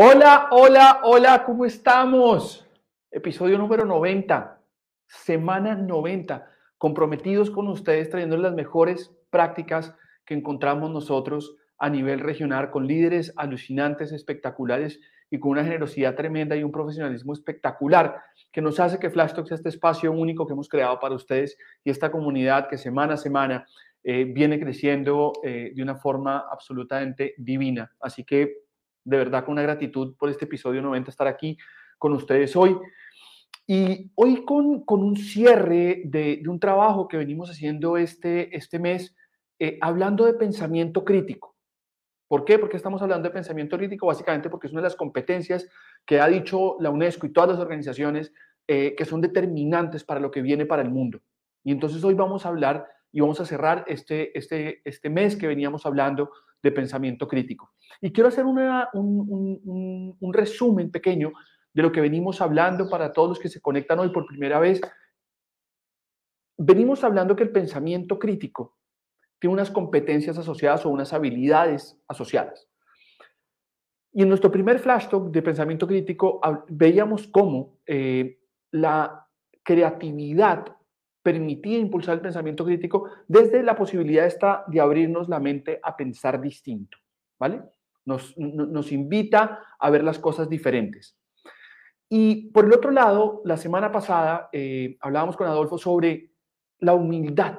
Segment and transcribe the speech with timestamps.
[0.00, 2.64] Hola, hola, hola, ¿cómo estamos?
[3.10, 4.62] Episodio número 90,
[5.08, 9.92] semana 90 comprometidos con ustedes trayendo las mejores prácticas
[10.24, 16.54] que encontramos nosotros a nivel regional con líderes alucinantes, espectaculares y con una generosidad tremenda
[16.54, 20.52] y un profesionalismo espectacular que nos hace que Flash Talks sea este espacio único que
[20.52, 23.66] hemos creado para ustedes y esta comunidad que semana a semana
[24.04, 27.90] eh, viene creciendo eh, de una forma absolutamente divina.
[27.98, 28.67] Así que
[29.04, 31.56] de verdad con una gratitud por este episodio 90 estar aquí
[31.98, 32.76] con ustedes hoy.
[33.66, 38.78] Y hoy con, con un cierre de, de, un trabajo que venimos haciendo este, este
[38.78, 39.14] mes,
[39.58, 41.54] eh, hablando de pensamiento crítico.
[42.28, 42.58] ¿Por qué?
[42.58, 45.68] Porque estamos hablando de pensamiento crítico, básicamente porque es una de las competencias
[46.06, 48.32] que ha dicho la UNESCO y todas las organizaciones
[48.66, 51.20] eh, que son determinantes para lo que viene para el mundo.
[51.64, 55.46] Y entonces hoy vamos a hablar y vamos a cerrar este, este, este mes que
[55.46, 56.30] veníamos hablando
[56.62, 57.72] de pensamiento crítico.
[58.00, 61.32] Y quiero hacer una, un, un, resumen pequeño
[61.72, 64.80] de lo que venimos hablando para todos los que se conectan hoy por primera vez.
[66.56, 68.76] Venimos hablando que el pensamiento crítico
[69.38, 72.68] tiene unas competencias asociadas o unas habilidades asociadas.
[74.12, 78.40] Y en nuestro primer flash talk de pensamiento crítico veíamos cómo eh,
[78.72, 79.28] la
[79.62, 80.77] creatividad
[81.28, 86.40] permitía impulsar el pensamiento crítico desde la posibilidad esta de abrirnos la mente a pensar
[86.40, 86.96] distinto,
[87.38, 87.60] ¿vale?
[88.06, 91.18] Nos, nos invita a ver las cosas diferentes.
[92.08, 96.30] Y por el otro lado, la semana pasada eh, hablábamos con Adolfo sobre
[96.78, 97.58] la humildad.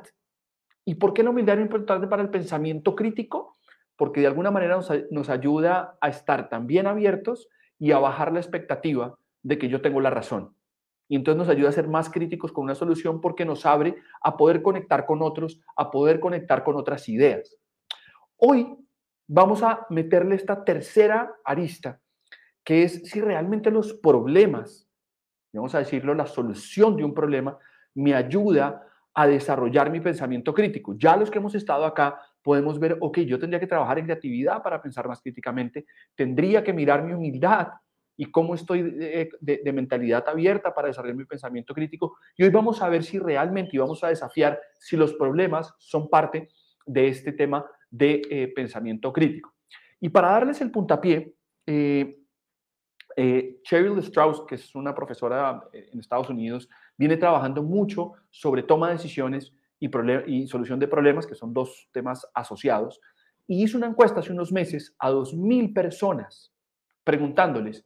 [0.84, 3.56] ¿Y por qué la humildad es importante para el pensamiento crítico?
[3.96, 8.40] Porque de alguna manera nos, nos ayuda a estar también abiertos y a bajar la
[8.40, 10.56] expectativa de que yo tengo la razón.
[11.10, 14.38] Y entonces nos ayuda a ser más críticos con una solución porque nos abre a
[14.38, 17.58] poder conectar con otros, a poder conectar con otras ideas.
[18.38, 18.78] Hoy
[19.28, 22.00] vamos a meterle esta tercera arista
[22.64, 24.88] que es si realmente los problemas,
[25.52, 27.58] vamos a decirlo, la solución de un problema,
[27.96, 30.96] me ayuda a desarrollar mi pensamiento crítico.
[30.96, 34.62] Ya los que hemos estado acá podemos ver, ok, yo tendría que trabajar en creatividad
[34.62, 37.70] para pensar más críticamente, tendría que mirar mi humildad
[38.20, 42.18] y cómo estoy de, de, de, mentalidad abierta para desarrollar mi pensamiento crítico.
[42.36, 46.10] Y hoy vamos a ver si realmente y vamos a desafiar si los problemas son
[46.10, 46.50] parte
[46.86, 49.54] de este tema de eh, pensamiento crítico.
[50.02, 51.34] Y para darles el puntapié,
[51.66, 52.20] eh,
[53.16, 58.88] eh, Cheryl Strauss, que es una profesora en Estados Unidos, viene trabajando mucho sobre toma
[58.88, 59.90] de decisiones y,
[60.28, 63.00] y, solución de problemas, que son dos temas asociados,
[63.48, 66.54] y hizo una encuesta hace unos meses a 2.000 personas
[67.06, 67.86] preguntándoles,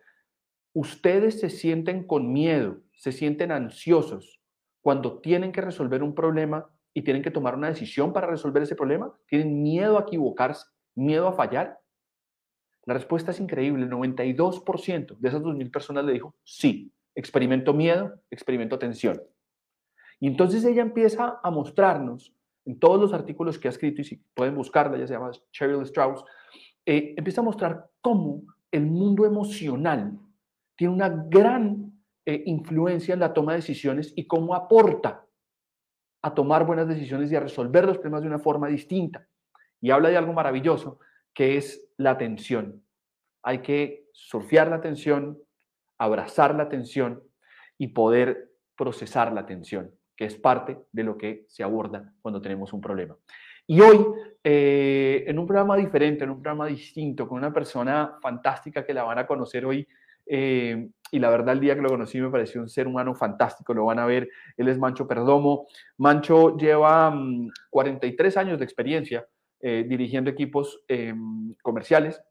[0.73, 4.41] ¿ustedes se sienten con miedo, se sienten ansiosos
[4.81, 8.75] cuando tienen que resolver un problema y tienen que tomar una decisión para resolver ese
[8.75, 9.13] problema?
[9.27, 11.79] ¿Tienen miedo a equivocarse, miedo a fallar?
[12.85, 18.19] La respuesta es increíble, el 92% de esas 2.000 personas le dijo, sí, experimento miedo,
[18.29, 19.21] experimento tensión.
[20.19, 22.33] Y entonces ella empieza a mostrarnos
[22.65, 25.81] en todos los artículos que ha escrito, y si pueden buscarla, ella se llama Cheryl
[25.83, 26.23] Strauss,
[26.85, 30.19] eh, empieza a mostrar cómo el mundo emocional
[30.75, 31.91] tiene una gran
[32.25, 35.25] eh, influencia en la toma de decisiones y cómo aporta
[36.21, 39.27] a tomar buenas decisiones y a resolver los problemas de una forma distinta.
[39.81, 40.99] Y habla de algo maravilloso,
[41.33, 42.81] que es la atención.
[43.43, 45.37] Hay que surfear la atención,
[45.97, 47.21] abrazar la atención
[47.77, 52.71] y poder procesar la atención, que es parte de lo que se aborda cuando tenemos
[52.71, 53.17] un problema.
[53.67, 54.05] Y hoy,
[54.43, 59.03] eh, en un programa diferente, en un programa distinto, con una persona fantástica que la
[59.03, 59.87] van a conocer hoy,
[60.25, 63.73] eh, y la verdad el día que lo conocí me pareció un ser humano fantástico,
[63.73, 65.67] lo van a ver, él es Mancho Perdomo.
[65.97, 67.13] Mancho lleva
[67.69, 69.27] 43 mm, años de experiencia
[69.59, 72.21] eh, dirigiendo equipos em, comerciales.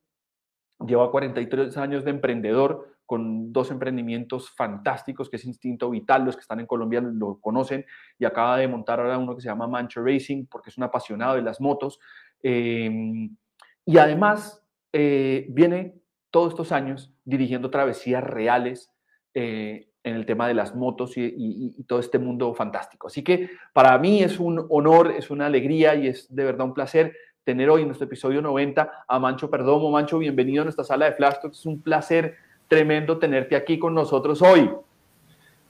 [0.85, 6.41] Lleva 43 años de emprendedor con dos emprendimientos fantásticos, que es Instinto Vital, los que
[6.41, 7.85] están en Colombia lo conocen,
[8.19, 11.37] y acaba de montar ahora uno que se llama Mancho Racing, porque es un apasionado
[11.37, 12.01] de las motos.
[12.43, 13.37] Em,
[13.85, 14.63] y además
[14.93, 16.02] eh, viene
[16.33, 18.91] todos estos años dirigiendo travesías reales
[19.35, 23.07] eh, en el tema de las motos y, todo este mundo fantástico.
[23.07, 26.75] Así que para mí es un honor, es una alegría y es de verdad un
[26.75, 27.15] placer
[27.45, 29.91] tener hoy en nuestro episodio 90 a Mancho Perdomo.
[29.91, 32.35] Mancho, bienvenido a nuestra sala de Flash Es un placer
[32.67, 34.71] tremendo tenerte aquí con nosotros hoy.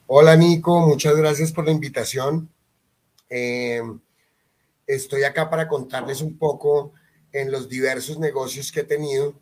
[0.07, 2.49] Hola Nico, muchas gracias por la invitación.
[3.29, 3.83] Eh,
[4.87, 6.93] estoy acá para contarles un poco
[7.33, 9.35] en los diversos negocios que he tenido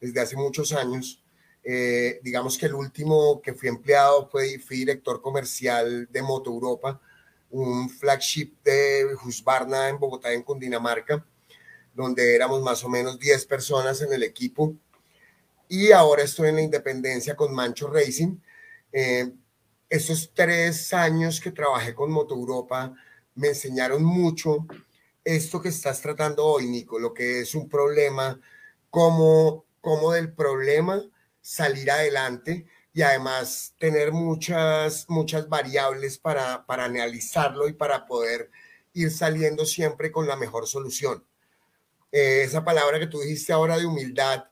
[0.00, 1.22] desde hace muchos años
[1.70, 6.98] eh, digamos que el último que fui empleado fue, fui director comercial de Moto Europa,
[7.50, 11.24] un flagship de Husqvarna en Bogotá, en Cundinamarca,
[11.92, 14.74] donde éramos más o menos 10 personas en el equipo.
[15.68, 18.38] Y ahora estoy en la Independencia con Mancho Racing.
[18.90, 19.30] Eh,
[19.90, 22.94] esos tres años que trabajé con Moto Europa
[23.34, 24.66] me enseñaron mucho
[25.22, 28.40] esto que estás tratando hoy, Nico, lo que es un problema,
[28.88, 31.02] cómo, cómo del problema
[31.40, 38.50] salir adelante y además tener muchas, muchas variables para, para analizarlo y para poder
[38.92, 41.24] ir saliendo siempre con la mejor solución.
[42.10, 44.44] Eh, esa palabra que tú dijiste ahora de humildad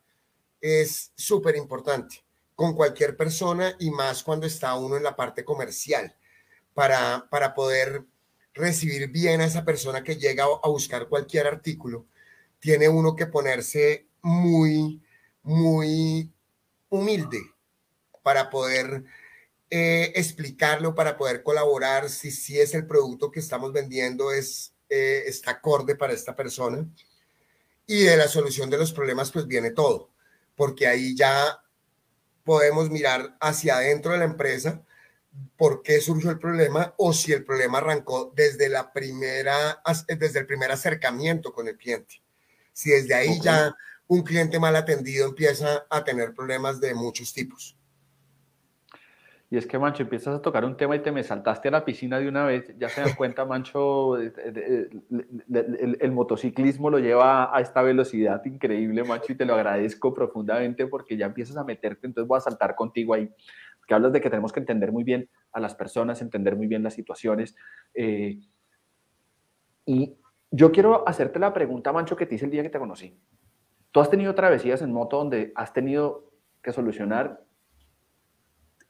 [0.60, 2.24] es súper importante
[2.54, 6.14] con cualquier persona y más cuando está uno en la parte comercial
[6.74, 8.04] para, para poder
[8.54, 12.06] recibir bien a esa persona que llega a buscar cualquier artículo.
[12.58, 15.02] Tiene uno que ponerse muy,
[15.46, 16.32] muy
[16.88, 17.40] humilde
[18.22, 19.04] para poder
[19.70, 25.22] eh, explicarlo, para poder colaborar si, si es el producto que estamos vendiendo es, eh,
[25.26, 26.86] está acorde para esta persona.
[27.86, 30.10] Y de la solución de los problemas, pues viene todo,
[30.56, 31.62] porque ahí ya
[32.44, 34.82] podemos mirar hacia adentro de la empresa
[35.56, 40.46] por qué surgió el problema o si el problema arrancó desde la primera desde el
[40.46, 42.22] primer acercamiento con el cliente.
[42.72, 43.74] Si desde ahí ya
[44.08, 47.76] un cliente mal atendido empieza a tener problemas de muchos tipos.
[49.48, 51.84] Y es que, Mancho, empiezas a tocar un tema y te me saltaste a la
[51.84, 52.74] piscina de una vez.
[52.78, 54.90] Ya se dan cuenta, Mancho, el,
[56.12, 61.26] motociclismo lo lleva a esta velocidad increíble, Mancho, y te lo agradezco profundamente porque ya
[61.26, 63.30] empiezas a meterte, entonces voy a saltar contigo ahí.
[63.86, 66.82] Que hablas de que tenemos que entender muy bien a las personas, entender muy bien
[66.82, 67.54] las situaciones.
[67.94, 68.40] Eh,
[69.84, 70.16] y
[70.50, 73.16] yo quiero hacerte la pregunta, Mancho, que te hice el día que te conocí.
[73.96, 77.42] Tú has tenido travesías en moto donde has tenido que solucionar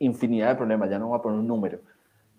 [0.00, 1.79] infinidad de problemas, ya no voy a poner un número.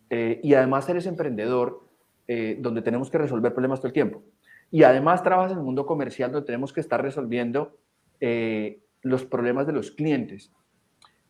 [0.10, 1.88] Eh, y además eres emprendedor
[2.28, 4.22] eh, donde tenemos que resolver problemas todo el tiempo.
[4.70, 7.78] Y además trabajas en el mundo comercial donde tenemos que estar resolviendo
[8.20, 10.52] eh, los problemas de los clientes.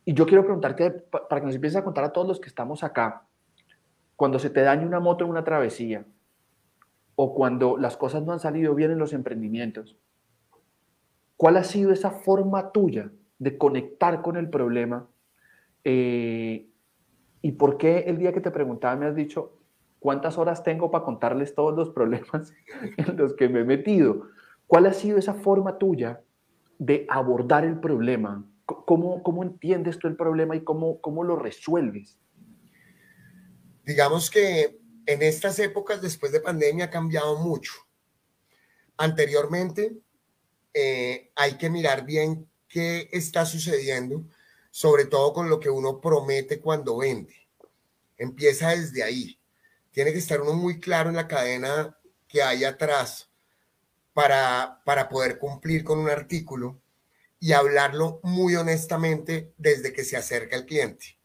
[0.05, 2.83] Y yo quiero preguntarte, para que nos empieces a contar a todos los que estamos
[2.83, 3.27] acá,
[4.15, 6.03] cuando se te daña una moto en una travesía
[7.15, 9.97] o cuando las cosas no han salido bien en los emprendimientos,
[11.37, 15.07] ¿Cuál ha sido esa forma tuya de conectar con el problema?
[15.83, 16.67] Eh,
[17.43, 19.53] ¿Y por qué el día que te preguntaba me has dicho
[19.99, 22.53] cuántas horas tengo para contarles todos los problemas
[22.97, 24.23] en los que me he metido?
[24.65, 26.21] ¿Cuál ha sido esa forma tuya
[26.79, 28.43] de abordar el problema?
[28.65, 32.19] ¿Cómo, cómo entiendes tú el problema y cómo, cómo lo resuelves?
[33.85, 37.71] Digamos que en estas épocas después de pandemia ha cambiado mucho.
[38.97, 40.01] Anteriormente
[40.73, 44.25] eh, hay que mirar bien qué está sucediendo,
[44.71, 47.47] sobre todo con lo que uno promete cuando vende.
[48.17, 49.39] Empieza desde ahí.
[49.91, 51.97] Tiene que estar uno muy claro en la cadena
[52.27, 53.29] que hay atrás
[54.13, 56.81] para, para poder cumplir con un artículo
[57.39, 61.19] y hablarlo muy honestamente desde que se acerca el cliente.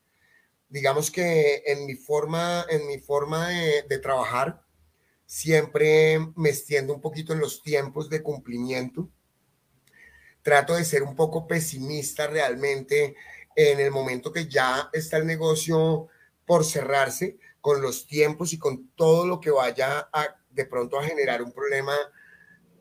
[0.69, 4.63] Digamos que en mi forma, en mi forma de, de trabajar,
[5.27, 9.11] siempre me extiendo un poquito en los tiempos de cumplimiento
[10.43, 13.15] trato de ser un poco pesimista realmente
[13.55, 16.09] en el momento que ya está el negocio
[16.45, 20.09] por cerrarse, con los tiempos y con todo lo que vaya
[20.51, 21.97] de pronto a generar un problema,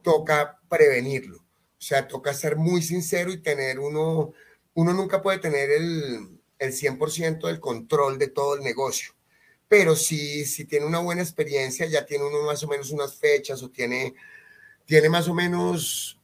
[0.01, 1.37] toca prevenirlo.
[1.37, 4.33] O sea, toca ser muy sincero y tener uno,
[4.73, 9.13] uno nunca puede tener el, el 100% del control de todo el negocio.
[9.67, 13.63] Pero si, si tiene una buena experiencia, ya tiene uno más o menos unas fechas
[13.63, 14.15] o tiene,
[14.85, 16.19] tiene más o menos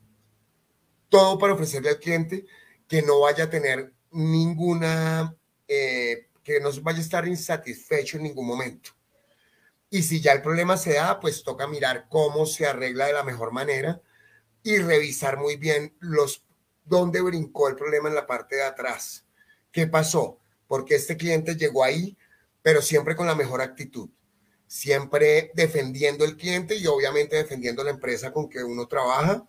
[1.10, 2.46] todo para ofrecerle al cliente
[2.88, 5.36] que no vaya a tener ninguna,
[5.68, 8.92] eh, que no vaya a estar insatisfecho en ningún momento.
[9.90, 13.24] Y si ya el problema se da, pues toca mirar cómo se arregla de la
[13.24, 14.02] mejor manera
[14.64, 16.46] y revisar muy bien los
[16.84, 19.26] dónde brincó el problema en la parte de atrás.
[19.72, 20.40] ¿Qué pasó?
[20.68, 22.18] Porque este cliente llegó ahí,
[22.62, 24.10] pero siempre con la mejor actitud,
[24.68, 29.48] siempre defendiendo el cliente y obviamente defendiendo la empresa con que uno trabaja,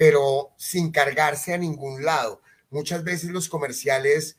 [0.00, 2.40] pero sin cargarse a ningún lado.
[2.70, 4.38] Muchas veces los comerciales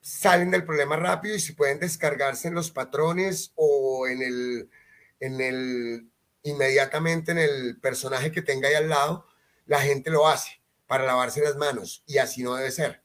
[0.00, 4.70] salen del problema rápido y si pueden descargarse en los patrones o en el,
[5.18, 6.08] en el,
[6.44, 9.26] inmediatamente en el personaje que tenga ahí al lado,
[9.66, 13.02] la gente lo hace para lavarse las manos y así no debe ser.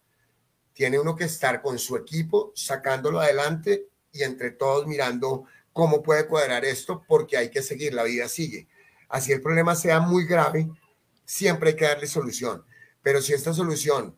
[0.73, 6.27] Tiene uno que estar con su equipo sacándolo adelante y entre todos mirando cómo puede
[6.27, 8.67] cuadrar esto porque hay que seguir, la vida sigue.
[9.09, 10.69] Así el problema sea muy grave,
[11.25, 12.65] siempre hay que darle solución.
[13.01, 14.15] Pero si esta solución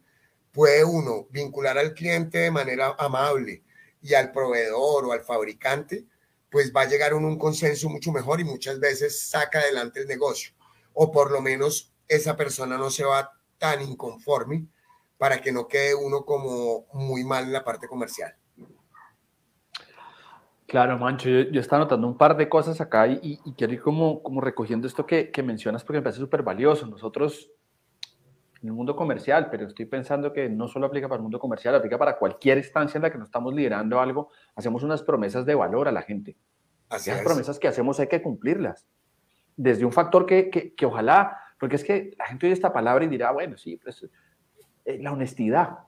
[0.51, 3.63] puede uno vincular al cliente de manera amable
[4.01, 6.05] y al proveedor o al fabricante,
[6.49, 10.07] pues va a llegar a un consenso mucho mejor y muchas veces saca adelante el
[10.07, 10.51] negocio.
[10.93, 14.67] O por lo menos esa persona no se va tan inconforme
[15.17, 18.35] para que no quede uno como muy mal en la parte comercial.
[20.67, 24.41] Claro, Mancho, yo, estaba notando un par de cosas acá y, quiero ir como, como
[24.41, 26.85] recogiendo esto que, que mencionas porque me parece súper valioso.
[26.85, 27.49] Nosotros
[28.61, 31.73] en el mundo comercial, pero estoy pensando que no solo aplica para el mundo comercial,
[31.75, 35.55] aplica para cualquier instancia en la que nos estamos liderando algo, hacemos unas promesas de
[35.55, 36.35] valor a la gente.
[36.89, 38.85] Así Esas promesas que hacemos hay que cumplirlas.
[39.55, 43.05] Desde un factor que, que, que, ojalá, porque es que la gente oye esta palabra
[43.05, 44.05] y dirá, bueno, sí, pues
[44.83, 45.79] eh, la honestidad,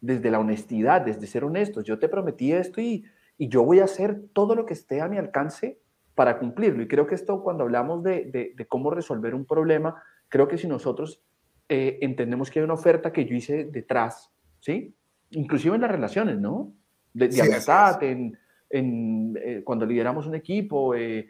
[0.00, 3.04] desde la honestidad, desde ser honestos, yo te prometí esto y,
[3.40, 5.78] y yo voy a hacer todo lo que esté a mi alcance
[6.14, 6.82] para cumplirlo.
[6.82, 9.94] Y creo que esto, cuando hablamos de, de, de cómo resolver un problema,
[10.28, 11.22] creo que si nosotros
[11.66, 14.94] eh, entendemos que hay una oferta que yo hice detrás, ¿sí?
[15.30, 16.74] Inclusive en las relaciones, ¿no?
[17.14, 18.36] De, de amistad, en,
[18.68, 21.28] en eh, cuando lideramos un equipo, eh,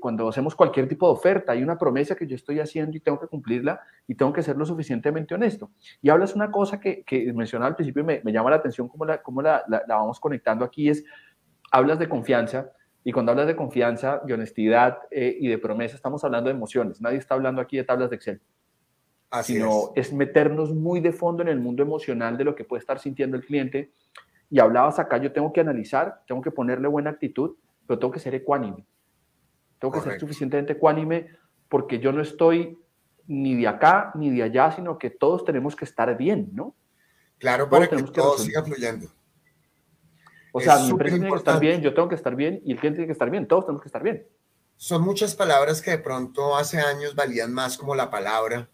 [0.00, 3.20] cuando hacemos cualquier tipo de oferta, hay una promesa que yo estoy haciendo y tengo
[3.20, 5.70] que cumplirla y tengo que ser lo suficientemente honesto.
[6.00, 8.88] Y hablas una cosa que, que mencionaba al principio y me, me, llama la atención
[8.88, 11.04] cómo, la, cómo la, la, la vamos conectando aquí, es,
[11.70, 12.72] hablas de confianza,
[13.04, 17.00] y cuando hablas de confianza, de honestidad eh, y de promesa, estamos hablando de emociones.
[17.00, 18.40] Nadie está hablando aquí de tablas de Excel
[19.42, 20.12] sino es.
[20.12, 23.44] meternos muy de fondo en el mundo emocional de lo que puede estar sintiendo el
[23.44, 23.92] cliente.
[24.50, 28.20] Y hablabas acá, yo tengo que analizar, tengo que ponerle buena actitud, pero tengo que
[28.20, 28.84] ser ecuánime.
[29.82, 31.26] Tengo que ser suficientemente ecuánime
[31.68, 32.78] porque yo no estoy
[33.26, 36.76] ni de acá ni de allá, sino que todos tenemos que estar bien, ¿no?
[37.38, 39.08] Claro, para que todo siga fluyendo.
[40.52, 42.78] O sea, mi empresa tiene que estar bien, yo tengo que estar bien y el
[42.78, 44.24] cliente tiene que estar bien, todos tenemos que estar bien.
[44.76, 48.70] Son muchas palabras que de pronto hace años valían más como la palabra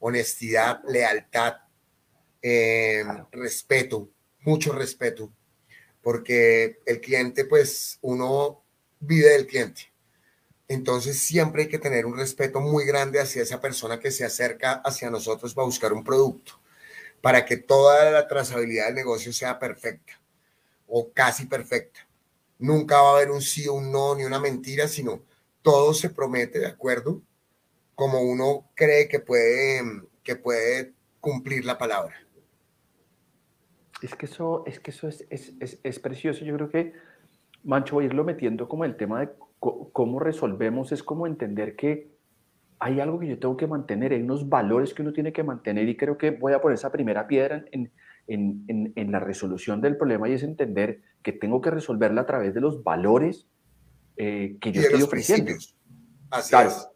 [0.00, 1.58] honestidad, lealtad,
[2.42, 4.10] eh, respeto,
[4.40, 5.32] mucho respeto,
[6.02, 8.64] porque el cliente, pues uno
[8.98, 9.93] vive del cliente.
[10.68, 14.74] Entonces siempre hay que tener un respeto muy grande hacia esa persona que se acerca
[14.84, 16.60] hacia nosotros para buscar un producto,
[17.20, 20.14] para que toda la trazabilidad del negocio sea perfecta
[20.86, 22.00] o casi perfecta.
[22.58, 25.22] Nunca va a haber un sí un no ni una mentira, sino
[25.60, 27.20] todo se promete de acuerdo
[27.94, 29.82] como uno cree que puede,
[30.22, 32.14] que puede cumplir la palabra.
[34.02, 36.44] Es que eso, es, que eso es, es, es, precioso.
[36.44, 36.92] Yo creo que,
[37.62, 39.30] Mancho, voy a irlo metiendo como el tema de
[39.92, 42.12] cómo resolvemos, es como entender que
[42.78, 45.88] hay algo que yo tengo que mantener, hay unos valores que uno tiene que mantener
[45.88, 47.90] y creo que voy a poner esa primera piedra en,
[48.26, 52.26] en, en, en la resolución del problema y es entender que tengo que resolverla a
[52.26, 53.48] través de los valores
[54.16, 55.52] eh, que yo estoy ofreciendo.
[56.30, 56.88] Así es.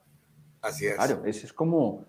[0.61, 0.97] Así es.
[0.97, 2.05] Claro, ese es como,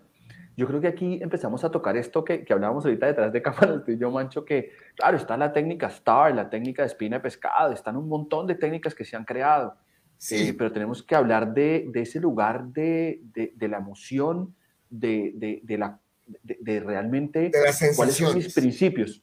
[0.56, 3.82] yo creo que aquí empezamos a tocar esto que, que hablábamos ahorita detrás de cámara,
[3.84, 7.22] tú y yo, Mancho, que claro, está la técnica STAR, la técnica de espina de
[7.22, 9.74] pescado, están un montón de técnicas que se han creado,
[10.20, 10.48] sí.
[10.48, 14.54] Eh, pero tenemos que hablar de, de ese lugar de, de, de la emoción,
[14.90, 15.98] de, la,
[16.42, 19.22] de, realmente las cuáles son mis principios.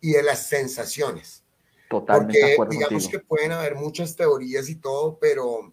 [0.00, 1.44] Y de las sensaciones.
[1.88, 3.10] Totalmente Porque acuerdo digamos contigo.
[3.10, 5.72] que pueden haber muchas teorías y todo, pero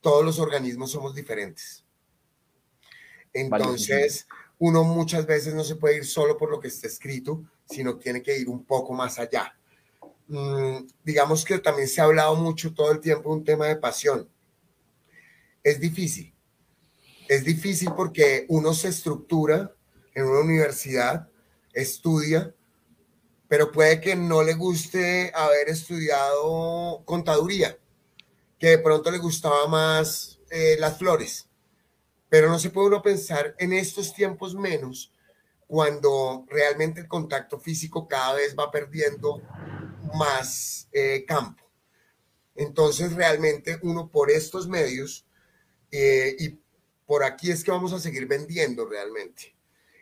[0.00, 1.84] todos los organismos somos diferentes.
[3.32, 4.26] Entonces,
[4.58, 8.22] uno muchas veces no se puede ir solo por lo que está escrito, sino tiene
[8.22, 9.56] que ir un poco más allá.
[10.28, 14.28] Mm, digamos que también se ha hablado mucho todo el tiempo un tema de pasión.
[15.62, 16.34] Es difícil.
[17.28, 19.72] Es difícil porque uno se estructura
[20.14, 21.28] en una universidad,
[21.72, 22.54] estudia,
[23.48, 27.78] pero puede que no le guste haber estudiado contaduría,
[28.58, 31.48] que de pronto le gustaba más eh, las flores
[32.32, 35.12] pero no se puede uno pensar en estos tiempos menos
[35.66, 39.42] cuando realmente el contacto físico cada vez va perdiendo
[40.14, 41.62] más eh, campo.
[42.54, 45.26] Entonces realmente uno por estos medios
[45.90, 46.60] eh, y
[47.06, 49.56] por aquí es que vamos a seguir vendiendo realmente.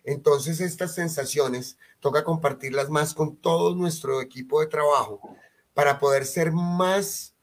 [0.04, 5.36] Entonces estas sensaciones toca compartirlas más con todo nuestro equipo de trabajo
[5.74, 7.34] para poder ser más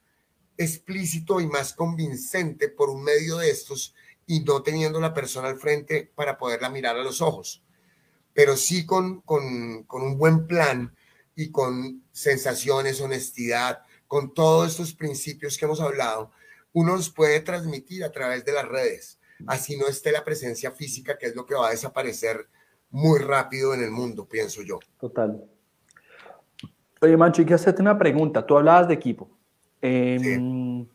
[0.57, 3.93] explícito y más convincente por un medio de estos
[4.25, 7.63] y no teniendo la persona al frente para poderla mirar a los ojos,
[8.33, 10.96] pero sí con, con, con un buen plan
[11.37, 16.31] y con sensaciones, honestidad, con todos estos principios que hemos hablado,
[16.73, 19.19] uno los puede transmitir a través de las redes.
[19.45, 22.47] Así no esté la presencia física, que es lo que va a desaparecer
[22.89, 24.79] muy rápido en el mundo, pienso yo.
[24.99, 25.45] Total.
[27.01, 28.43] Oye, Mancho, y que hacerte una pregunta.
[28.43, 29.29] Tú hablabas de equipo.
[29.79, 30.87] Em,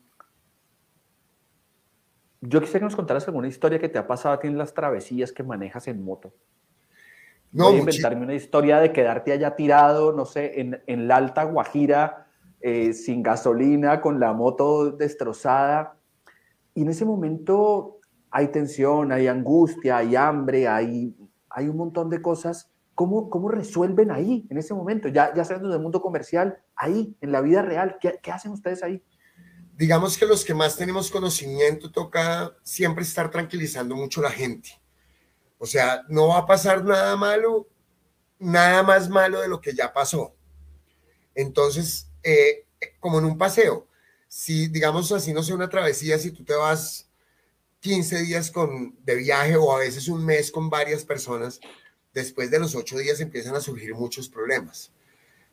[2.41, 4.73] yo quisiera que nos contaras alguna historia que te ha pasado a ti en las
[4.73, 6.33] travesías que manejas en moto.
[7.53, 11.17] No, Voy a inventarme una historia de quedarte allá tirado, no sé, en, en la
[11.17, 12.27] alta Guajira,
[12.61, 15.97] eh, sin gasolina, con la moto destrozada.
[16.73, 17.99] Y en ese momento
[18.31, 21.15] hay tensión, hay angustia, hay hambre, hay,
[21.49, 22.71] hay un montón de cosas.
[22.95, 25.07] ¿Cómo, ¿Cómo resuelven ahí, en ese momento?
[25.07, 28.81] Ya, ya saliendo del mundo comercial, ahí, en la vida real, ¿qué, ¿qué hacen ustedes
[28.81, 29.03] ahí?
[29.75, 34.82] Digamos que los que más tenemos conocimiento toca siempre estar tranquilizando mucho a la gente.
[35.63, 37.69] O sea, no va a pasar nada malo,
[38.37, 40.35] nada más malo de lo que ya pasó.
[41.33, 42.65] Entonces, eh,
[42.99, 43.87] como en un paseo,
[44.27, 47.09] si digamos así, no sé, una travesía, si tú te vas
[47.79, 51.61] 15 días con, de viaje o a veces un mes con varias personas,
[52.13, 54.91] después de los ocho días empiezan a surgir muchos problemas,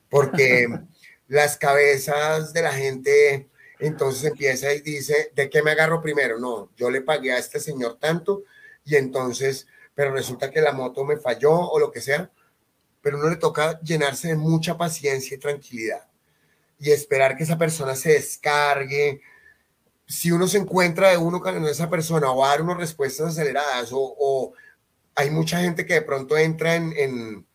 [0.09, 0.67] porque
[1.29, 3.49] las cabezas de la gente
[3.79, 6.41] entonces empieza y dice, ¿de qué me agarro primero?
[6.41, 8.43] No, yo le pagué a este señor tanto
[8.85, 9.69] y entonces,
[10.01, 12.31] pero resulta que la moto me falló o lo que sea,
[13.03, 16.09] pero uno le toca llenarse de mucha paciencia y tranquilidad
[16.79, 19.21] y esperar que esa persona se descargue.
[20.07, 23.33] Si uno se encuentra de uno con esa persona o va a dar unas respuestas
[23.33, 24.55] aceleradas o,
[25.17, 27.47] hay mucha gente que de pronto entra en, en,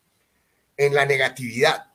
[0.76, 1.94] en la negatividad.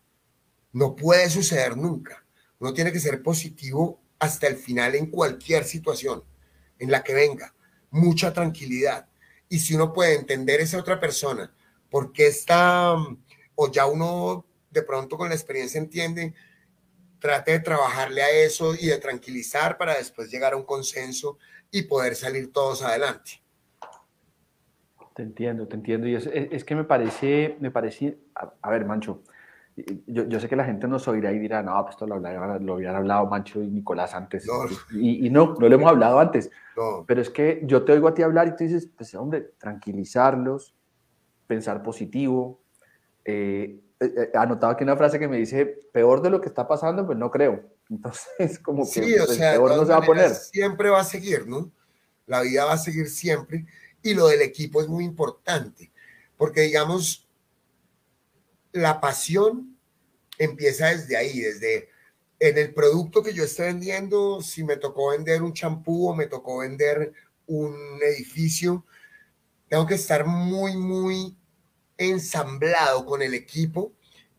[0.73, 2.25] No puede suceder nunca.
[2.60, 6.25] Uno tiene que ser positivo hasta el final en cualquier situación
[6.78, 7.56] en la que venga.
[7.89, 9.08] Mucha tranquilidad.
[9.51, 11.53] Y si uno puede entender esa otra persona,
[11.91, 12.95] porque está,
[13.53, 16.33] o ya uno de pronto con la experiencia entiende
[17.21, 21.37] trate de trabajarle a eso y de tranquilizar para después llegar a un consenso
[21.69, 23.41] y poder salir todos adelante.
[25.13, 26.07] Te entiendo, te entiendo.
[26.07, 29.21] Y es, que me parece, me parece, a, ver, Mancho,
[30.07, 32.73] yo, yo, sé que la gente nos oirá y dirá, no, pues esto lo, lo
[32.73, 34.47] habían hablado Mancho y Nicolás antes.
[34.91, 36.51] Y, y, no, no lo hemos hablado antes.
[37.07, 40.75] Pero es que yo te oigo a ti hablar y tú dices, pues hombre, tranquilizarlos,
[41.47, 42.62] pensar positivo,
[43.23, 46.67] eh, eh, eh, anotado aquí una frase que me dice, peor de lo que está
[46.67, 47.62] pasando, pues no creo.
[47.89, 50.31] Entonces, como que sí, o pues, sea, peor no se va a poner.
[50.31, 51.71] Siempre va a seguir, ¿no?
[52.25, 53.65] La vida va a seguir siempre.
[54.01, 55.91] Y lo del equipo es muy importante,
[56.38, 57.29] porque digamos,
[58.71, 59.77] la pasión
[60.38, 61.89] empieza desde ahí, desde
[62.39, 66.25] en el producto que yo estoy vendiendo, si me tocó vender un champú o me
[66.25, 67.13] tocó vender
[67.45, 68.86] un edificio,
[69.67, 71.38] tengo que estar muy, muy
[71.97, 73.93] ensamblado con el equipo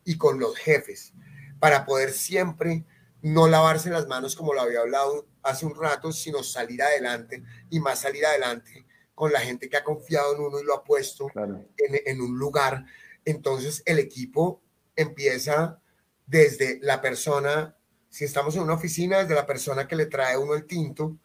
[0.05, 1.12] y con los jefes
[1.61, 2.85] para poder siempre
[3.23, 7.79] no lavarse las manos como lo había hablado hace un rato, sino salir adelante y
[7.79, 11.29] más salir adelante con la gente que ha confiado en uno y lo ha puesto
[11.77, 12.85] en, un lugar.
[13.25, 14.63] Entonces el equipo
[14.97, 15.81] empieza
[16.27, 17.77] desde la persona,
[18.09, 21.17] si estamos en una oficina, desde la persona que le trae uno el tinto,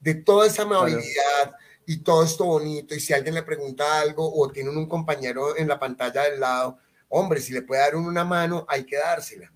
[0.00, 1.54] de toda esa amabilidad,
[1.90, 5.66] y todo esto bonito, y si alguien le pregunta algo o tienen un compañero en
[5.66, 9.52] la pantalla del lado, hombre, si le puede dar una mano, hay que dársela.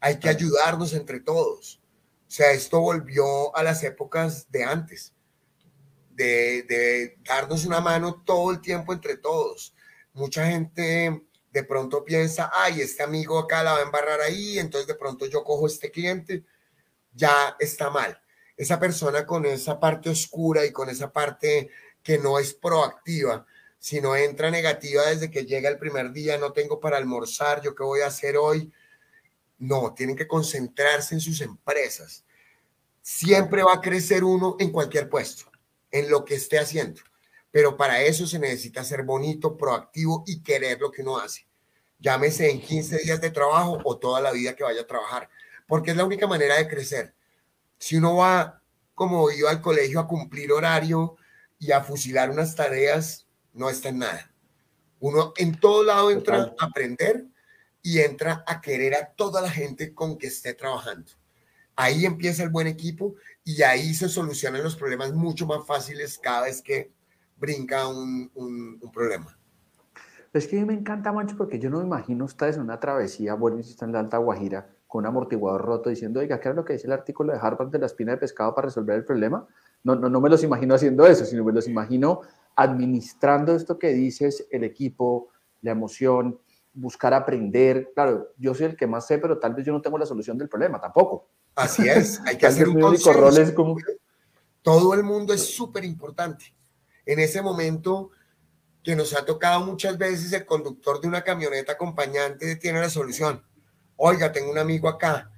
[0.00, 1.80] Hay que ayudarnos entre todos.
[2.26, 5.12] O sea, esto volvió a las épocas de antes,
[6.10, 9.76] de, de darnos una mano todo el tiempo entre todos.
[10.18, 14.86] Mucha gente de pronto piensa, ay, este amigo acá la va a embarrar ahí, entonces
[14.86, 16.44] de pronto yo cojo este cliente,
[17.14, 18.20] ya está mal
[18.58, 21.70] esa persona con esa parte oscura y con esa parte
[22.02, 23.46] que no es proactiva,
[23.78, 27.84] sino entra negativa desde que llega el primer día, no tengo para almorzar, yo qué
[27.84, 28.72] voy a hacer hoy.
[29.58, 32.24] No, tienen que concentrarse en sus empresas.
[33.00, 35.50] Siempre va a crecer uno en cualquier puesto,
[35.92, 37.00] en lo que esté haciendo.
[37.50, 41.46] Pero para eso se necesita ser bonito, proactivo y querer lo que uno hace.
[41.98, 45.28] Llámese en 15 días de trabajo o toda la vida que vaya a trabajar,
[45.66, 47.14] porque es la única manera de crecer
[47.78, 48.60] si uno va
[48.94, 51.16] como iba al colegio a cumplir horario
[51.58, 54.32] y a fusilar unas tareas, no está en nada.
[55.00, 57.26] Uno en todo lado entra a aprender
[57.80, 61.12] y entra a querer a toda la gente con que esté trabajando.
[61.76, 66.42] Ahí empieza el buen equipo y ahí se solucionan los problemas mucho más fáciles cada
[66.42, 66.90] vez que
[67.38, 69.38] brinca un, un, problema.
[70.32, 72.78] Es que a mí me encanta, Mancho, porque yo no me imagino ustedes en una
[72.80, 76.48] travesía, bueno, si están en la Alta Guajira, con un amortiguador roto, diciendo, oiga, ¿qué
[76.48, 78.96] es lo que dice el artículo de Harvard de la espina de pescado para resolver
[78.96, 79.46] el problema?
[79.84, 82.22] No, no, no me los imagino haciendo eso, sino me los imagino
[82.56, 85.28] administrando esto que dices, el equipo,
[85.60, 86.38] la emoción,
[86.72, 87.92] buscar aprender.
[87.94, 90.38] Claro, yo soy el que más sé, pero tal vez yo no tengo la solución
[90.38, 91.28] del problema tampoco.
[91.54, 93.54] Así es, hay que hacer un consenso.
[93.54, 93.76] Como...
[94.62, 96.54] Todo el mundo es súper importante.
[97.08, 98.10] En ese momento
[98.84, 103.44] que nos ha tocado muchas veces, el conductor de una camioneta acompañante tiene la solución.
[103.96, 105.32] Oiga, tengo un amigo acá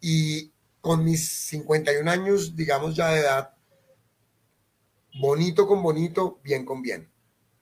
[0.00, 3.54] y con mis 51 años, digamos ya de edad,
[5.20, 7.10] bonito con bonito, bien con bien.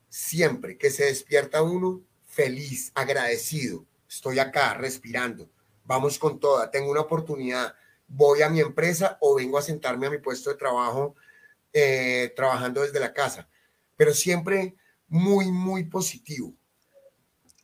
[0.08, 3.86] Siempre que se despierta uno, feliz, agradecido.
[4.06, 5.48] Estoy acá respirando
[5.84, 7.74] vamos con toda, tengo una oportunidad,
[8.08, 11.14] voy a mi empresa o vengo a sentarme a mi puesto de trabajo
[11.74, 13.48] eh, trabajando desde la casa,
[13.96, 14.76] pero siempre
[15.08, 16.54] muy, muy positivo.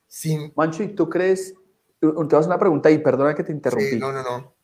[0.08, 0.52] Sin...
[0.56, 1.54] Mancho, ¿y tú crees?
[2.00, 3.96] Te vas a una pregunta y perdona que te interrumpí.
[3.98, 4.54] no, no, no.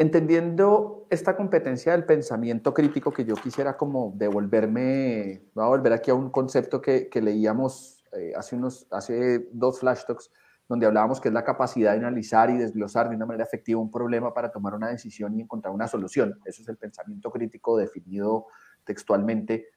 [0.00, 6.10] Entendiendo esta competencia del pensamiento crítico que yo quisiera como devolverme, voy a volver aquí
[6.10, 10.30] a un concepto que, que leíamos eh, hace, unos, hace dos flash talks,
[10.68, 13.90] donde hablábamos que es la capacidad de analizar y desglosar de una manera efectiva un
[13.90, 16.38] problema para tomar una decisión y encontrar una solución.
[16.44, 18.46] Eso es el pensamiento crítico definido
[18.84, 19.68] textualmente.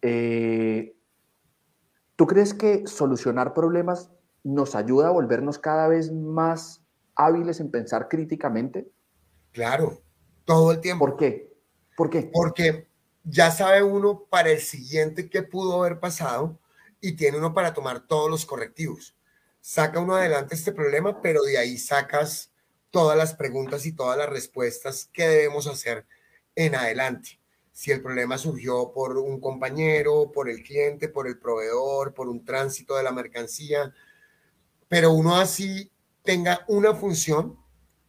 [0.00, 0.96] Eh,
[2.16, 4.10] ¿Tú crees que solucionar problemas
[4.42, 6.82] nos ayuda a volvernos cada vez más
[7.14, 8.90] hábiles en pensar críticamente?
[9.52, 10.00] Claro,
[10.46, 11.04] todo el tiempo.
[11.04, 11.52] ¿Por qué?
[11.94, 12.30] ¿Por qué?
[12.32, 12.88] Porque
[13.22, 16.58] ya sabe uno para el siguiente qué pudo haber pasado
[17.02, 19.17] y tiene uno para tomar todos los correctivos
[19.60, 22.52] saca uno adelante este problema, pero de ahí sacas
[22.90, 26.06] todas las preguntas y todas las respuestas que debemos hacer
[26.54, 27.40] en adelante.
[27.72, 32.44] Si el problema surgió por un compañero, por el cliente, por el proveedor, por un
[32.44, 33.92] tránsito de la mercancía,
[34.88, 35.92] pero uno así
[36.24, 37.56] tenga una función,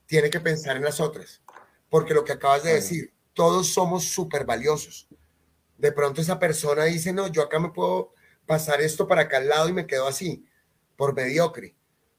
[0.07, 1.41] tiene que pensar en las otras,
[1.89, 5.07] porque lo que acabas de decir, todos somos súper valiosos.
[5.77, 8.13] De pronto esa persona dice, no, yo acá me puedo
[8.45, 10.48] pasar esto para acá al lado y me quedo así
[10.99, 11.73] por mediocre,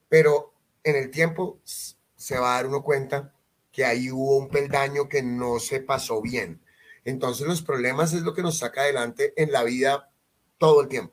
[0.08, 3.30] pero en el tiempo se va a dar uno cuenta
[3.70, 6.62] que ahí hubo un peldaño que no se pasó bien.
[7.04, 10.08] Entonces los problemas es lo que nos saca adelante en la vida
[10.56, 11.12] todo el tiempo.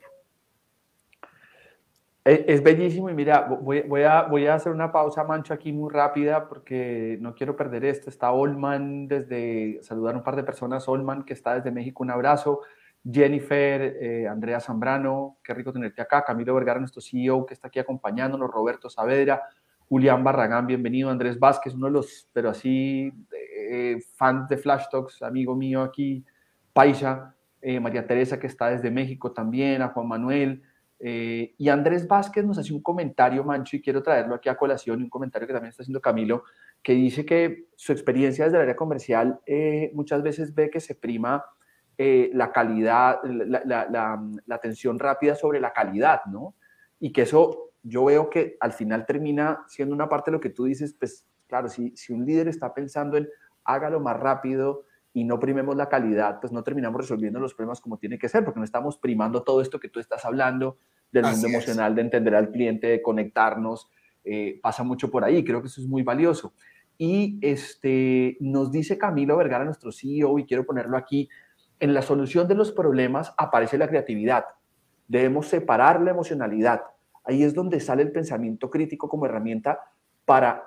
[2.24, 6.48] Es, bellísimo y mira, voy, a, voy a hacer una pausa, Mancho, aquí muy rápida
[6.48, 8.08] porque no quiero perder esto.
[8.08, 12.10] Está Olman desde, saludar a un par de personas, Olman que está desde México, un
[12.10, 12.62] abrazo.
[13.10, 17.78] Jennifer, eh, Andrea Zambrano, qué rico tenerte acá, Camilo Vergara, nuestro CEO que está aquí
[17.78, 19.42] acompañándonos, Roberto Saavedra,
[19.88, 25.22] Julián Barragán, bienvenido, Andrés Vázquez, uno de los, pero así, eh, fans de Flash Talks,
[25.22, 26.22] amigo mío aquí,
[26.74, 30.62] Paisa, eh, María Teresa que está desde México también, a Juan Manuel,
[31.00, 35.08] y Andrés Vázquez nos hace un comentario, Mancho, y quiero traerlo aquí a colación, un
[35.08, 36.42] comentario que también está haciendo Camilo,
[36.82, 39.38] que dice que su experiencia desde el área comercial
[39.92, 41.44] muchas veces ve que se prima
[42.00, 46.54] eh, la calidad, la, atención rápida sobre la calidad, ¿no?
[47.00, 50.50] Y que eso yo veo que al final termina siendo una parte de lo que
[50.50, 53.28] tú dices, pues claro, si, si un líder está pensando en
[53.64, 57.98] hágalo más rápido y no primemos la calidad, pues no terminamos resolviendo los problemas como
[57.98, 60.78] tiene que ser, porque no estamos primando todo esto que tú estás hablando
[61.10, 63.90] del mundo emocional, de entender al cliente, de conectarnos,
[64.24, 66.54] eh, pasa mucho por ahí, creo que eso es muy valioso.
[66.98, 71.28] Y este, nos dice Camilo Vergara, nuestro CEO, y quiero ponerlo aquí,
[71.80, 74.44] en la solución de los problemas aparece la creatividad.
[75.06, 76.82] Debemos separar la emocionalidad.
[77.24, 79.80] Ahí es donde sale el pensamiento crítico como herramienta
[80.24, 80.64] para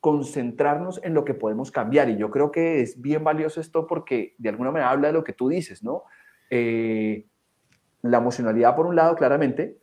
[0.00, 2.10] concentrarnos en lo que podemos cambiar.
[2.10, 5.24] Y yo creo que es bien valioso esto porque de alguna manera habla de lo
[5.24, 6.02] que tú dices, ¿no?
[6.50, 7.26] Eh,
[8.02, 9.78] la emocionalidad por un lado, claramente,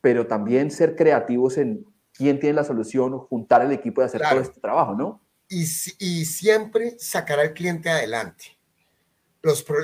[0.00, 1.84] pero también ser creativos en
[2.14, 5.20] quién tiene la solución, juntar el equipo y hacer todo este trabajo, ¿no?
[5.48, 5.62] Y,
[5.98, 8.59] y siempre sacar al cliente adelante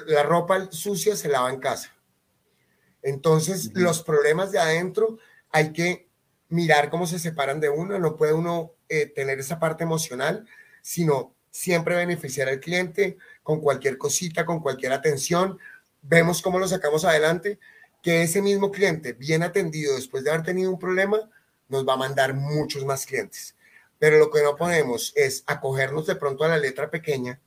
[0.07, 1.93] la ropa sucia se lava en casa.
[3.03, 5.19] Entonces, los problemas de adentro
[5.51, 6.09] hay que
[6.49, 7.99] mirar cómo se separan de uno.
[7.99, 10.47] No puede uno eh, tener esa parte emocional,
[10.83, 15.59] sino siempre beneficiar al cliente con cualquier cosita, con cualquier atención.
[16.03, 17.59] Vemos cómo lo sacamos adelante,
[18.03, 21.31] que ese mismo cliente, bien atendido después de haber tenido un problema,
[21.69, 23.57] nos va a mandar muchos más clientes.
[23.99, 27.41] Pero lo que no podemos es acogernos de pronto a la letra pequeña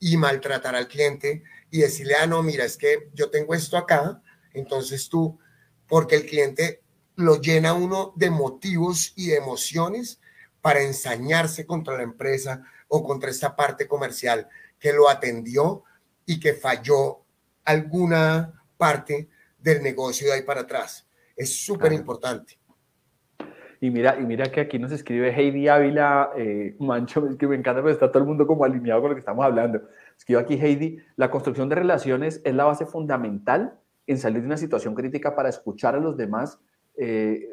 [0.00, 4.22] y maltratar al cliente y decirle, ah, no, mira, es que yo tengo esto acá,
[4.52, 5.38] entonces tú,
[5.86, 6.82] porque el cliente
[7.16, 10.20] lo llena uno de motivos y de emociones
[10.60, 15.84] para ensañarse contra la empresa o contra esta parte comercial que lo atendió
[16.26, 17.24] y que falló
[17.64, 21.06] alguna parte del negocio de ahí para atrás.
[21.36, 22.58] Es súper importante.
[23.80, 27.80] Y mira, y mira que aquí nos escribe Heidi Ávila, eh, Mancho, que me encanta
[27.80, 29.82] porque está todo el mundo como alineado con lo que estamos hablando.
[30.16, 34.56] Escribe aquí Heidi, la construcción de relaciones es la base fundamental en salir de una
[34.56, 36.58] situación crítica para escuchar a los demás,
[36.96, 37.46] eh,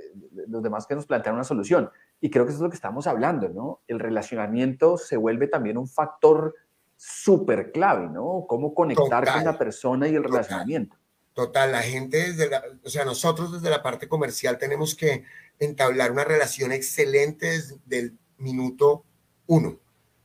[0.47, 1.91] los demás que nos plantean una solución.
[2.19, 3.81] Y creo que eso es lo que estamos hablando, ¿no?
[3.87, 6.55] El relacionamiento se vuelve también un factor
[6.95, 8.45] súper clave, ¿no?
[8.47, 10.95] Cómo conectar con la persona y el relacionamiento.
[11.33, 15.25] Total, la gente desde la, o sea, nosotros desde la parte comercial tenemos que
[15.59, 19.03] entablar una relación excelente desde el minuto
[19.47, 19.79] uno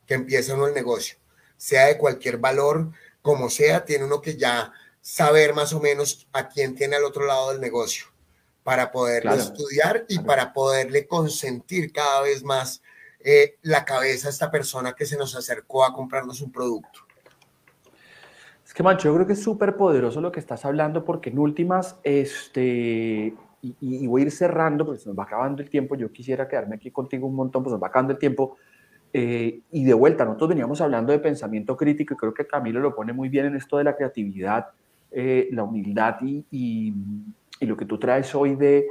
[0.06, 1.16] que empieza uno el negocio,
[1.56, 2.90] sea de cualquier valor,
[3.22, 7.26] como sea, tiene uno que ya saber más o menos a quién tiene al otro
[7.26, 8.06] lado del negocio
[8.62, 12.82] para poderlo estudiar y para poderle consentir cada vez más
[13.20, 17.00] eh, la cabeza a esta persona que se nos acercó a comprarnos un producto.
[18.64, 21.38] Es que, Mancho, yo creo que es súper poderoso lo que estás hablando porque en
[21.38, 26.10] últimas, este, y, voy a ir cerrando porque se nos va acabando el tiempo, yo
[26.10, 28.56] quisiera quedarme aquí contigo un montón, pues nos va acabando el tiempo.
[29.12, 32.94] Eh, y de vuelta, nosotros veníamos hablando de pensamiento crítico y creo que Camilo lo
[32.94, 34.68] pone muy bien en esto de la creatividad,
[35.10, 36.94] eh, la humildad y, y,
[37.66, 38.86] lo que tú traes hoy de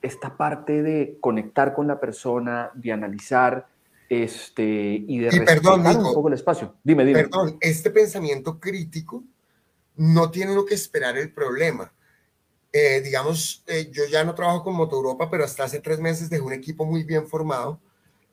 [0.00, 3.66] esta parte de conectar con la persona, de analizar
[4.08, 6.74] este, y de respetar un poco el espacio.
[6.84, 7.24] Dime, dime.
[7.24, 9.24] Perdón, este pensamiento crítico
[9.96, 11.92] no tiene lo que esperar el problema.
[12.72, 16.30] Eh, digamos, eh, yo ya no trabajo con Moto Europa, pero hasta hace tres meses
[16.30, 17.80] dejé un equipo muy bien formado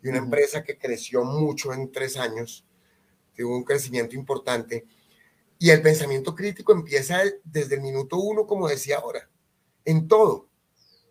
[0.02, 2.66] y una empresa que creció mucho en tres años,
[3.36, 4.86] tuvo un crecimiento importante.
[5.58, 9.30] Y el pensamiento crítico empieza desde el minuto uno, como decía ahora,
[9.84, 10.48] en todo,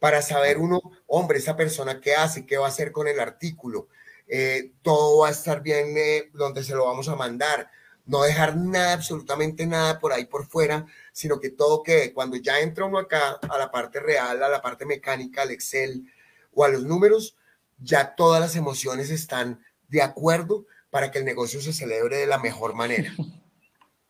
[0.01, 3.89] para saber uno, hombre, esa persona qué hace, qué va a hacer con el artículo,
[4.27, 7.71] eh, todo va a estar bien eh, donde se lo vamos a mandar,
[8.09, 12.59] no dejar nada, absolutamente nada por ahí por fuera, sino que todo que cuando ya
[12.61, 16.11] entra uno acá a la parte real, a la parte mecánica, al Excel
[16.53, 17.37] o a los números,
[17.79, 22.39] ya todas las emociones están de acuerdo para que el negocio se celebre de la
[22.39, 23.13] mejor manera.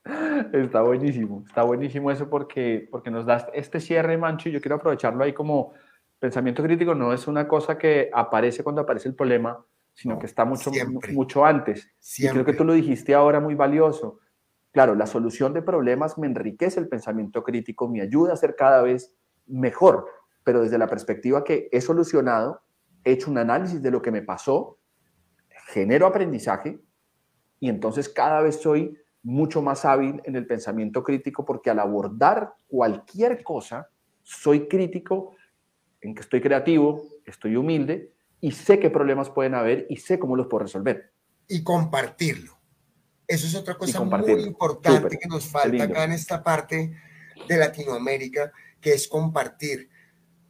[0.54, 4.76] Está buenísimo, está buenísimo eso porque, porque nos da este cierre, Mancho, y yo quiero
[4.76, 5.74] aprovecharlo ahí como
[6.18, 9.62] pensamiento crítico, no es una cosa que aparece cuando aparece el problema,
[9.98, 10.70] sino que está mucho,
[11.12, 11.90] mucho antes.
[12.18, 14.20] Y creo que tú lo dijiste ahora muy valioso.
[14.70, 18.80] Claro, la solución de problemas me enriquece el pensamiento crítico, me ayuda a ser cada
[18.80, 19.12] vez
[19.48, 20.06] mejor,
[20.44, 22.62] pero desde la perspectiva que he solucionado,
[23.02, 24.78] he hecho un análisis de lo que me pasó,
[25.66, 26.78] genero aprendizaje
[27.58, 32.54] y entonces cada vez soy mucho más hábil en el pensamiento crítico porque al abordar
[32.68, 33.88] cualquier cosa,
[34.22, 35.34] soy crítico
[36.00, 40.37] en que estoy creativo, estoy humilde y sé qué problemas pueden haber y sé cómo
[40.37, 41.12] los puedo resolver.
[41.48, 42.59] Y compartirlo.
[43.27, 46.94] Eso es otra cosa muy importante que nos falta acá en esta parte
[47.46, 49.90] de Latinoamérica, que es compartir.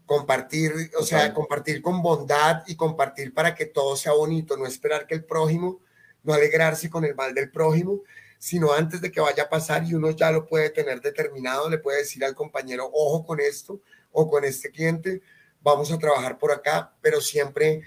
[0.06, 5.06] Compartir, o sea, compartir con bondad y compartir para que todo sea bonito, no esperar
[5.06, 5.80] que el prójimo,
[6.22, 8.00] no alegrarse con el mal del prójimo,
[8.38, 11.78] sino antes de que vaya a pasar y uno ya lo puede tener determinado, le
[11.78, 15.20] puede decir al compañero, ojo con esto o con este cliente,
[15.60, 17.82] vamos a trabajar por acá, pero siempre,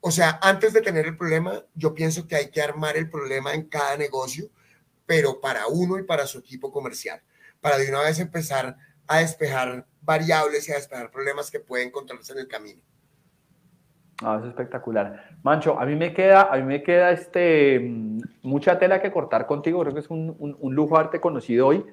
[0.00, 3.54] o sea, antes de tener el problema, yo pienso que hay que armar el problema
[3.54, 4.50] en cada negocio,
[5.06, 7.22] pero para uno y para su equipo comercial,
[7.60, 12.32] para de una vez empezar a despejar variables y a despejar problemas que pueden encontrarse
[12.32, 12.82] en el camino.
[14.24, 15.36] Ah, es espectacular.
[15.42, 17.80] Mancho, a mí me queda, a mí me queda este,
[18.42, 19.80] mucha tela que cortar contigo.
[19.80, 21.84] Creo que es un, un, lujo haberte conocido hoy.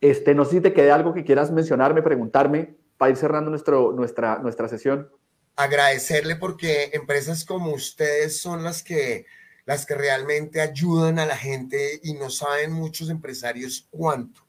[0.00, 3.92] Este, no sé si te queda algo que quieras mencionarme, preguntarme para ir cerrando nuestro,
[3.92, 5.10] nuestra, nuestra sesión.
[5.56, 9.26] Agradecerle porque empresas como ustedes son las que,
[9.64, 14.42] las que realmente ayudan a la gente y no saben muchos empresarios cuánto.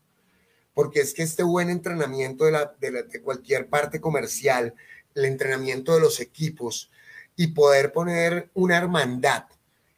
[0.74, 4.74] Porque es que este buen entrenamiento de, la, de, de cualquier parte comercial,
[5.16, 6.92] el entrenamiento de los equipos
[7.36, 9.46] y poder poner una hermandad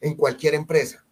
[0.00, 1.04] en cualquier empresa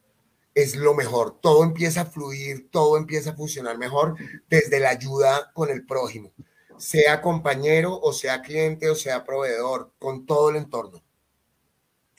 [0.55, 1.41] es lo mejor.
[1.41, 4.17] Todo empieza a fluir, todo empieza a funcionar mejor
[4.49, 6.33] desde la ayuda con el prójimo,
[6.81, 11.01] sea compañero o sea cliente o sea proveedor, con todo el entorno.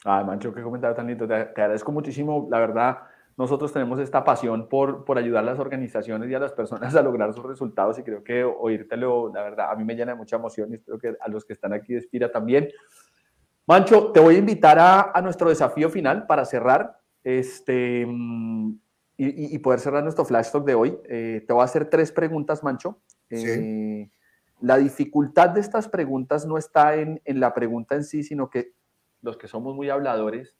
[0.04, 1.28] Ay, Mancho, qué comentario tan lindo.
[1.28, 2.48] Te, agradezco muchísimo.
[2.50, 2.98] La verdad,
[3.36, 7.02] nosotros tenemos esta pasión por, por ayudar a las organizaciones y a las personas a
[7.02, 10.36] lograr sus resultados y creo que oírtelo, la verdad, a mí me llena de mucha
[10.36, 12.68] emoción y espero que a los que están aquí de Espira también.
[13.66, 18.70] Mancho, te voy a invitar a, a nuestro desafío final para cerrar este, mm,
[19.16, 20.98] y, y, poder cerrar nuestro flash talk de hoy.
[21.08, 22.98] Eh, te voy a hacer tres preguntas, Mancho.
[23.30, 24.10] Eh,
[24.62, 28.72] la dificultad de estas preguntas no está en, en la pregunta en sí, sino que
[29.20, 30.56] los que somos muy habladores,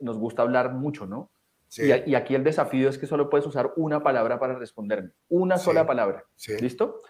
[0.00, 1.30] nos gusta hablar mucho, ¿no?
[1.76, 5.86] Y, aquí el desafío es que solo puedes usar una palabra para responderme, una sola
[5.86, 6.24] palabra.
[6.60, 7.00] ¿Listo?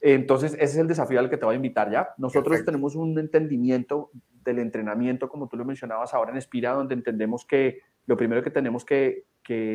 [0.00, 2.08] Entonces, ese es el desafío al que te voy a invitar ya.
[2.18, 4.10] Nosotros tenemos un entendimiento
[4.42, 8.50] del entrenamiento, como tú lo mencionabas ahora en Espira, donde entendemos que lo primero que
[8.50, 9.24] tenemos que,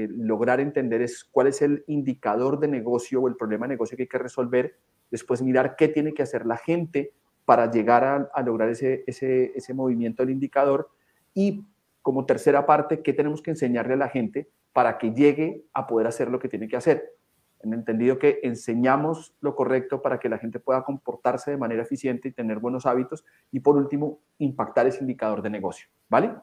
[0.10, 4.04] lograr entender es cuál es el indicador de negocio o el problema de negocio que
[4.04, 4.76] hay que resolver,
[5.12, 7.13] después mirar qué tiene que hacer la gente
[7.46, 10.89] para llegar a, lograr ese, ese, ese movimiento del indicador
[11.34, 11.63] y
[12.02, 16.08] como tercera parte, qué tenemos que enseñarle a la gente para que llegue a poder
[16.08, 17.17] hacer lo que tiene que hacer.
[17.62, 22.30] En entendido que enseñamos lo correcto para que la gente pueda comportarse de manera eficiente
[22.30, 23.26] y tener buenos hábitos.
[23.52, 25.89] Y por último, impactar ese indicador de negocio.
[26.08, 26.34] ¿Vale?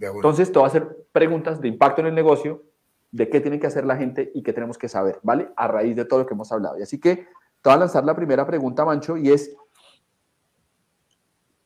[0.00, 2.62] Entonces, te voy a hacer preguntas de impacto en el negocio,
[3.10, 5.50] de qué tiene que hacer la gente y qué tenemos que saber, ¿vale?
[5.56, 6.78] A raíz de todo lo que hemos hablado.
[6.78, 7.26] Y así que
[7.62, 9.54] te voy a lanzar la primera pregunta, Mancho, y es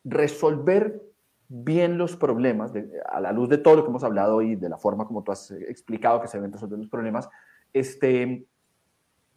[0.03, 1.01] resolver
[1.49, 2.71] bien los problemas,
[3.09, 5.31] a la luz de todo lo que hemos hablado y de la forma como tú
[5.31, 7.29] has explicado que se deben resolver los problemas,
[7.73, 8.45] este,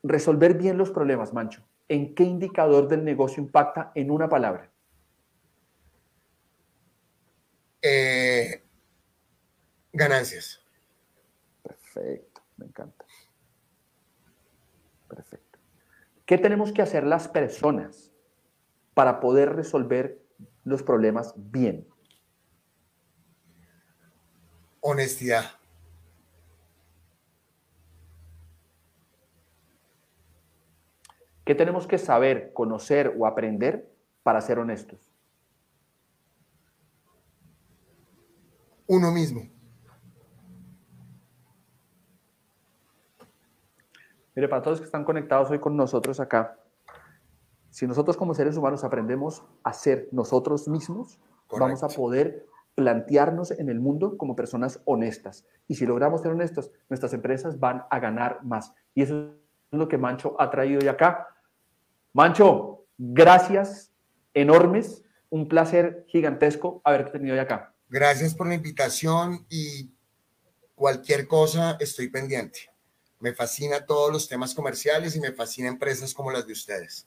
[0.03, 1.62] resolver bien los problemas, Mancho.
[1.88, 4.70] ¿En qué indicador del negocio impacta en una palabra?
[7.83, 8.62] Eh,
[9.92, 10.62] ganancias.
[11.62, 13.05] Perfecto, me encanta.
[15.09, 15.39] Perfecto.
[16.31, 18.12] ¿Qué tenemos que hacer las personas
[18.95, 20.23] para poder resolver
[20.62, 21.88] los problemas bien?
[24.79, 25.47] Honestidad.
[31.45, 35.12] ¿Qué tenemos que saber, conocer o aprender para ser honestos?
[38.87, 39.51] Uno mismo.
[44.40, 46.59] Mire, para todos los que están conectados hoy con nosotros acá,
[47.68, 53.68] si nosotros como seres humanos aprendemos a ser nosotros mismos, vamos a poder plantearnos en
[53.68, 55.44] el mundo como personas honestas.
[55.68, 58.72] Y si logramos ser honestos, nuestras empresas van a ganar más.
[58.94, 59.35] Y eso
[59.70, 61.29] es lo que Mancho ha traído de acá.
[62.14, 63.92] Mancho, gracias
[64.33, 65.05] enormes.
[65.29, 67.74] Un placer gigantesco haberte tenido de acá.
[67.90, 69.92] Gracias por la invitación y
[70.74, 72.69] cualquier cosa estoy pendiente.
[73.20, 77.06] Me fascina todos los temas comerciales y me fascina empresas como las de ustedes.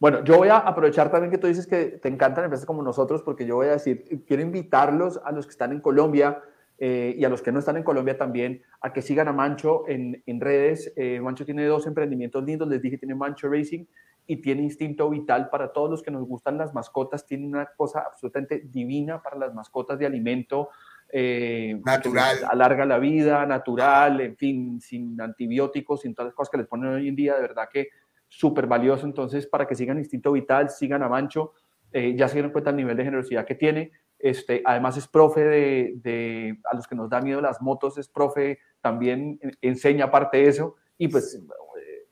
[0.00, 3.22] Bueno, yo voy a aprovechar también que tú dices que te encantan empresas como nosotros,
[3.22, 6.42] porque yo voy a decir, quiero invitarlos a los que están en Colombia
[6.78, 9.86] eh, y a los que no están en Colombia también, a que sigan a Mancho
[9.86, 10.92] en, en redes.
[10.96, 13.84] Eh, Mancho tiene dos emprendimientos lindos, les dije, tiene Mancho Racing
[14.26, 17.26] y tiene Instinto Vital para todos los que nos gustan las mascotas.
[17.26, 20.70] Tiene una cosa absolutamente divina para las mascotas de alimento.
[21.12, 22.38] Eh, natural.
[22.48, 26.94] Alarga la vida, natural, en fin, sin antibióticos, sin todas las cosas que les ponen
[26.94, 27.34] hoy en día.
[27.34, 27.88] De verdad que
[28.28, 29.06] súper valioso.
[29.06, 31.52] Entonces, para que sigan Instinto Vital, sigan a Mancho,
[31.92, 33.90] eh, ya se dieron cuenta el nivel de generosidad que tiene.
[34.18, 38.58] Este, además es profe de, a los que nos da miedo las motos, es profe,
[38.80, 42.06] también enseña aparte de eso y pues eh,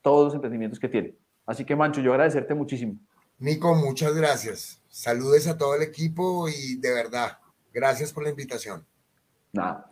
[0.00, 1.16] todos los emprendimientos que tiene.
[1.44, 2.96] Así que Mancho, yo agradecerte muchísimo.
[3.38, 4.80] Nico, muchas gracias.
[4.88, 7.38] Saludes a todo el equipo y de verdad,
[7.74, 8.86] gracias por la invitación.
[9.52, 9.90] Nada.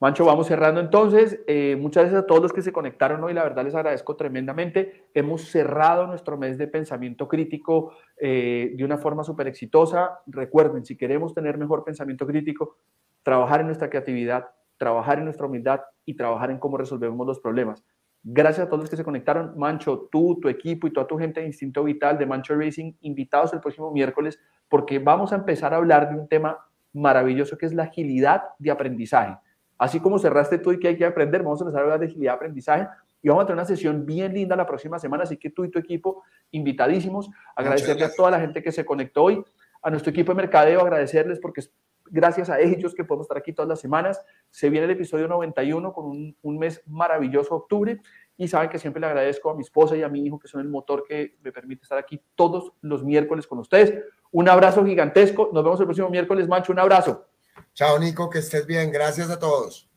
[0.00, 1.40] Mancho, vamos cerrando entonces.
[1.46, 3.34] Eh, muchas gracias a todos los que se conectaron hoy.
[3.34, 5.08] La verdad les agradezco tremendamente.
[5.14, 10.18] Hemos cerrado nuestro mes de pensamiento crítico eh, de una forma súper exitosa.
[10.26, 12.78] Recuerden, si queremos tener mejor pensamiento crítico,
[13.22, 17.84] trabajar en nuestra creatividad, trabajar en nuestra humildad y trabajar en cómo resolvemos los problemas.
[18.24, 19.56] Gracias a todos los que se conectaron.
[19.56, 23.52] Mancho, tú, tu equipo y toda tu gente de Instinto Vital, de Mancho Racing, invitados
[23.52, 26.58] el próximo miércoles porque vamos a empezar a hablar de un tema
[26.92, 29.36] maravilloso que es la agilidad de aprendizaje.
[29.78, 32.06] Así como cerraste tú y que hay que aprender, vamos a empezar a hablar de
[32.06, 32.88] agilidad de aprendizaje
[33.22, 35.70] y vamos a tener una sesión bien linda la próxima semana, así que tú y
[35.70, 39.44] tu equipo invitadísimos, agradecerle a toda la gente que se conectó hoy,
[39.82, 41.72] a nuestro equipo de mercadeo, agradecerles porque es
[42.12, 44.22] gracias a ellos que podemos estar aquí todas las semanas.
[44.50, 48.00] Se viene el episodio 91 con un, un mes maravilloso, octubre,
[48.36, 50.60] y saben que siempre le agradezco a mi esposa y a mi hijo, que son
[50.60, 53.94] el motor que me permite estar aquí todos los miércoles con ustedes.
[54.32, 57.26] Un abrazo gigantesco, nos vemos el próximo miércoles, Mancho, un abrazo.
[57.74, 58.90] Chao, Nico, que estés bien.
[58.90, 59.90] Gracias a todos.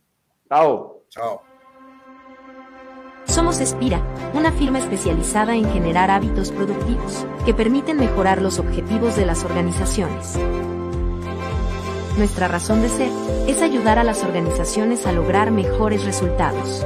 [0.50, 1.04] Chao.
[1.10, 1.42] Chao.
[3.26, 4.02] Somos Espira,
[4.34, 10.38] una firma especializada en generar hábitos productivos que permiten mejorar los objetivos de las organizaciones.
[12.18, 13.12] Nuestra razón de ser
[13.48, 16.86] es ayudar a las organizaciones a lograr mejores resultados.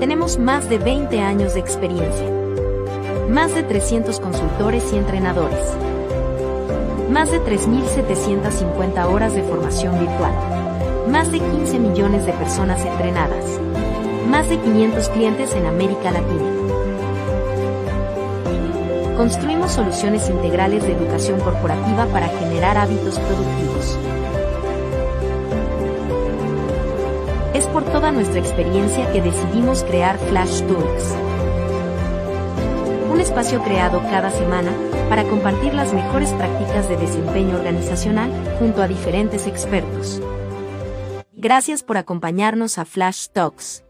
[0.00, 2.30] Tenemos más de 20 años de experiencia.
[3.28, 5.76] Más de 300 consultores y entrenadores
[7.10, 10.32] más de 3.750 horas de formación virtual,
[11.10, 13.44] más de 15 millones de personas entrenadas,
[14.28, 16.52] más de 500 clientes en América Latina.
[19.16, 23.98] Construimos soluciones integrales de educación corporativa para generar hábitos productivos.
[27.54, 31.27] Es por toda nuestra experiencia que decidimos crear Flash Talks.
[33.38, 34.72] Espacio creado cada semana
[35.08, 40.20] para compartir las mejores prácticas de desempeño organizacional junto a diferentes expertos.
[41.34, 43.84] Gracias por acompañarnos a Flash Talks.